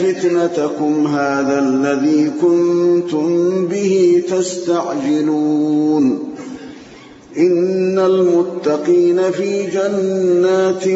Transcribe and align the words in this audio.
فتنتكم 0.00 1.06
هذا 1.06 1.58
الذي 1.58 2.30
كنتم 2.42 3.66
به 3.66 4.22
تستعجلون 4.30 6.18
إن 7.38 7.98
المتقين 7.98 9.30
في 9.30 9.66
جنات 9.66 10.86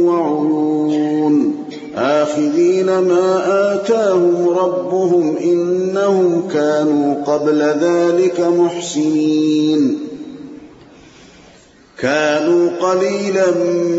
وعيون 0.00 1.54
آخذين 1.96 2.86
ما 2.86 3.42
آتاهم 3.74 4.48
ربهم 4.48 5.36
إنهم 5.36 6.48
كانوا 6.52 7.24
قبل 7.24 7.62
ذلك 7.62 8.40
محسنين 8.40 9.98
كانوا 11.98 12.70
قليلا 12.80 13.50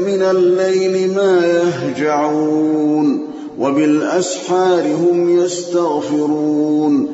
من 0.08 0.21
الليل 0.21 1.14
ما 1.16 1.45
يهجعون 1.45 3.16
وبالأسحار 3.59 4.83
هم 4.83 5.39
يستغفرون 5.39 7.08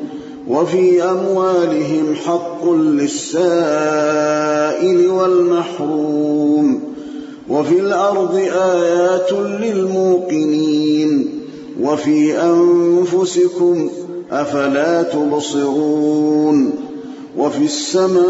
وفي 0.48 1.02
أموالهم 1.02 2.14
حق 2.14 2.70
للسائل 2.70 4.20
والمحروم 5.10 6.80
وفي 7.48 7.80
الأرض 7.80 8.34
آيات 8.54 9.32
للموقنين 9.32 11.30
وفي 11.82 12.40
أنفسكم 12.42 13.88
أفلا 14.30 15.02
تبصرون 15.02 16.70
وفي 17.38 17.64
السماء 17.64 18.24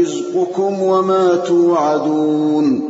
رزقكم 0.00 0.82
وما 0.82 1.36
توعدون 1.36 2.89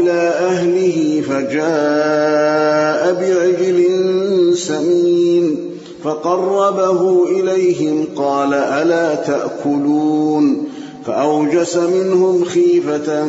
إلى 0.00 0.20
أهله 0.50 1.20
فجاء 1.28 3.12
بعجل 3.20 3.80
سمين 4.56 5.56
فقربه 6.04 7.26
إليهم 7.28 8.06
قال 8.16 8.54
ألا 8.54 9.14
تأكلون 9.14 10.64
فأوجس 11.06 11.76
منهم 11.76 12.44
خيفة 12.44 13.24